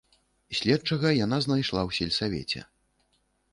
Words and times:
Следчага 0.59 1.11
яна 1.25 1.37
знайшла 1.45 1.81
ў 1.89 1.91
сельсавеце. 2.01 2.59